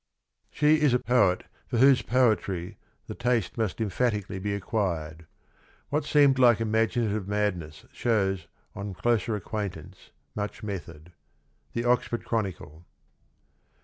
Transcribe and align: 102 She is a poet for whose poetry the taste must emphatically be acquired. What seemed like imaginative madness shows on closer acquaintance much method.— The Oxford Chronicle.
102 0.53 0.79
She 0.79 0.83
is 0.83 0.95
a 0.95 0.99
poet 0.99 1.43
for 1.67 1.77
whose 1.77 2.01
poetry 2.01 2.79
the 3.05 3.13
taste 3.13 3.55
must 3.55 3.79
emphatically 3.79 4.39
be 4.39 4.55
acquired. 4.55 5.27
What 5.89 6.05
seemed 6.05 6.39
like 6.39 6.59
imaginative 6.59 7.27
madness 7.27 7.85
shows 7.93 8.47
on 8.73 8.95
closer 8.95 9.35
acquaintance 9.35 10.09
much 10.33 10.63
method.— 10.63 11.11
The 11.73 11.85
Oxford 11.85 12.25
Chronicle. 12.25 12.83